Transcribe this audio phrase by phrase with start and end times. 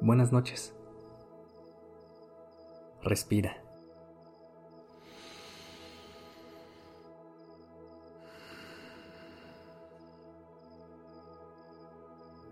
[0.00, 0.74] Buenas noches.
[3.02, 3.62] Respira.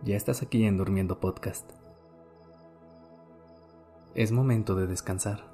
[0.05, 1.69] Ya estás aquí en Durmiendo Podcast.
[4.15, 5.54] Es momento de descansar.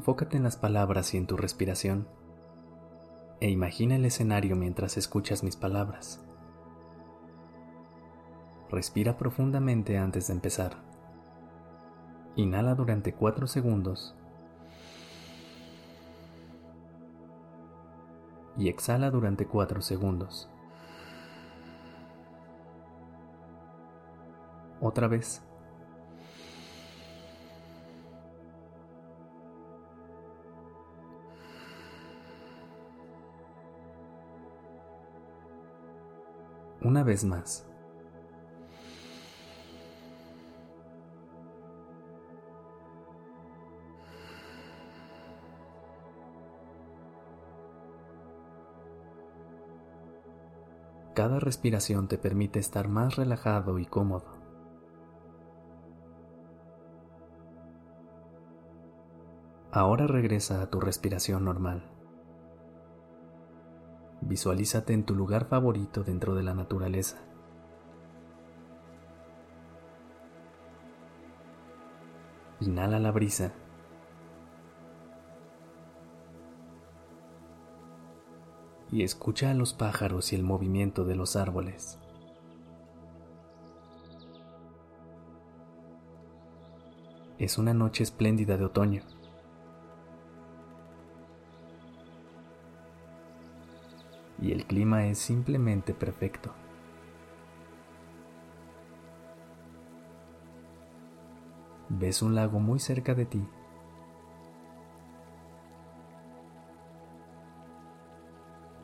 [0.00, 2.08] Enfócate en las palabras y en tu respiración
[3.38, 6.24] e imagina el escenario mientras escuchas mis palabras.
[8.70, 10.78] Respira profundamente antes de empezar.
[12.34, 14.16] Inhala durante 4 segundos
[18.56, 20.48] y exhala durante 4 segundos.
[24.80, 25.42] Otra vez.
[36.90, 37.64] Una vez más.
[51.14, 54.24] Cada respiración te permite estar más relajado y cómodo.
[59.70, 61.99] Ahora regresa a tu respiración normal.
[64.30, 67.16] Visualízate en tu lugar favorito dentro de la naturaleza.
[72.60, 73.52] Inhala la brisa
[78.92, 81.98] y escucha a los pájaros y el movimiento de los árboles.
[87.36, 89.02] Es una noche espléndida de otoño.
[94.40, 96.52] Y el clima es simplemente perfecto.
[101.88, 103.46] Ves un lago muy cerca de ti.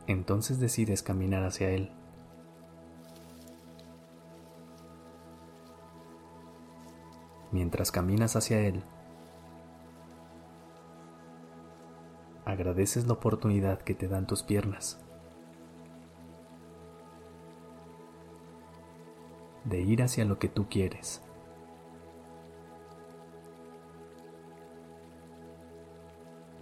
[0.06, 1.90] entonces decides caminar hacia él.
[7.52, 8.82] Mientras caminas hacia él,
[12.44, 15.05] agradeces la oportunidad que te dan tus piernas
[19.66, 21.22] de ir hacia lo que tú quieres.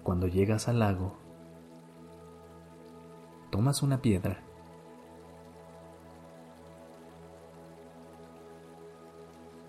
[0.03, 1.17] Cuando llegas al lago,
[3.51, 4.43] tomas una piedra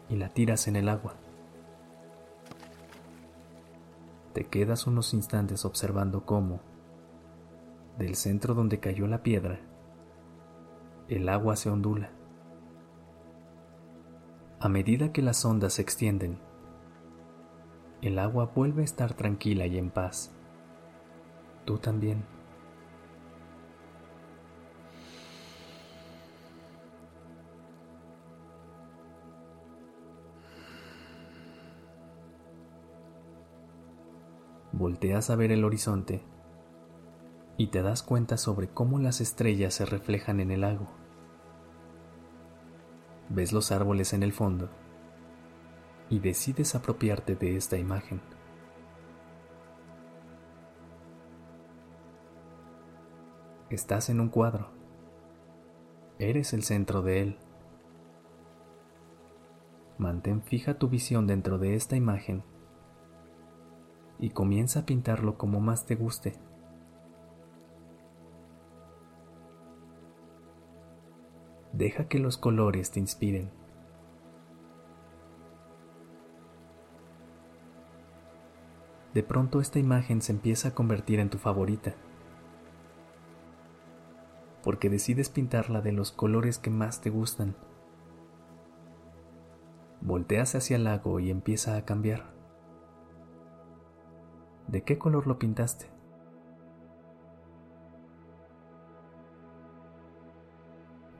[0.09, 1.15] y la tiras en el agua.
[4.33, 6.59] Te quedas unos instantes observando cómo,
[7.97, 9.59] del centro donde cayó la piedra,
[11.07, 12.14] el agua se ondula.
[14.65, 16.39] A medida que las ondas se extienden,
[18.01, 20.33] el agua vuelve a estar tranquila y en paz.
[21.65, 22.25] Tú también.
[34.71, 36.23] volteas a ver el horizonte
[37.55, 41.04] y te das cuenta sobre cómo las estrellas se reflejan en el lago.
[43.29, 44.69] Ves los árboles en el fondo
[46.09, 48.21] y decides apropiarte de esta imagen.
[53.69, 54.69] Estás en un cuadro.
[56.19, 57.37] Eres el centro de él.
[59.97, 62.43] Mantén fija tu visión dentro de esta imagen
[64.19, 66.33] y comienza a pintarlo como más te guste.
[71.75, 73.51] Deja que los colores te inspiren.
[79.13, 81.95] De pronto esta imagen se empieza a convertir en tu favorita,
[84.63, 87.55] porque decides pintarla de los colores que más te gustan.
[89.99, 92.33] Volteas hacia el lago y empieza a cambiar.
[94.67, 95.94] ¿De qué color lo pintaste?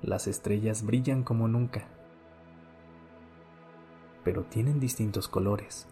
[0.05, 1.87] Las estrellas brillan como nunca,
[4.23, 5.87] pero tienen distintos colores.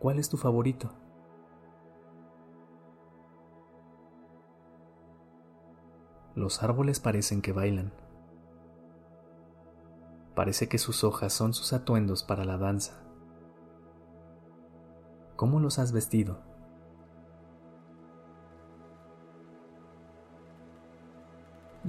[0.00, 0.90] ¿Cuál es tu favorito?
[6.34, 7.92] Los árboles parecen que bailan,
[10.34, 13.04] Parece que sus hojas son sus atuendos para la danza.
[15.36, 16.47] ¿Cómo los has vestido?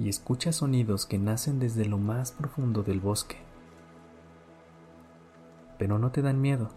[0.00, 3.36] Y escucha sonidos que nacen desde lo más profundo del bosque.
[5.78, 6.70] Pero no te dan miedo.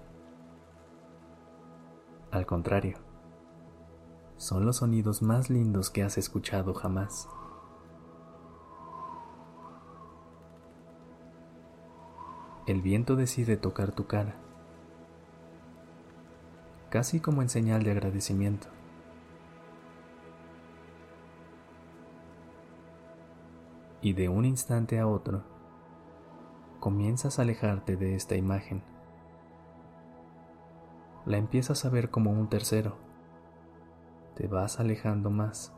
[2.32, 2.98] Al contrario,
[4.36, 7.30] son los sonidos más lindos que has escuchado jamás.
[12.68, 14.36] El viento decide tocar tu cara,
[16.90, 18.68] casi como en señal de agradecimiento.
[24.04, 25.44] Y de un instante a otro,
[26.82, 28.84] comienzas a alejarte de esta imagen.
[31.26, 32.98] La empiezas a ver como un tercero.
[34.36, 35.74] Te vas alejando más.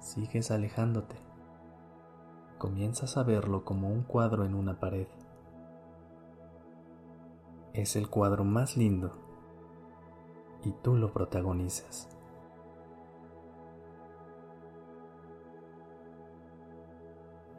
[0.00, 1.16] Sigues alejándote.
[2.58, 5.08] Comienzas a verlo como un cuadro en una pared.
[7.72, 9.12] Es el cuadro más lindo
[10.64, 12.17] y tú lo protagonizas.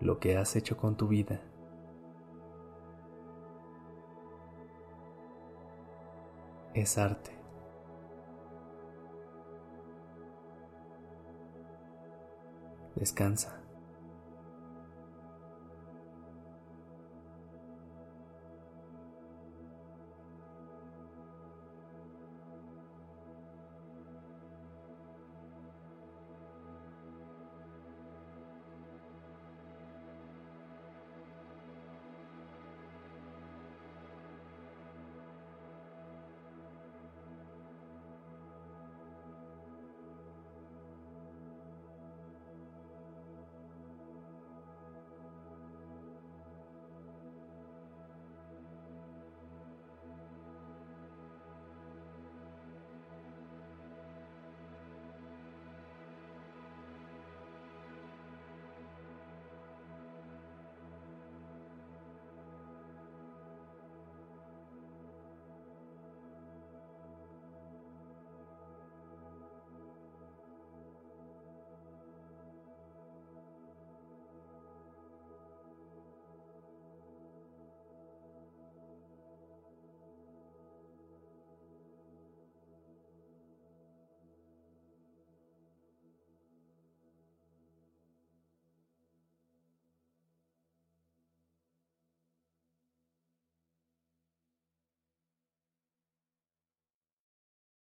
[0.01, 1.41] Lo que has hecho con tu vida
[6.73, 7.31] es arte.
[12.95, 13.68] Descansa.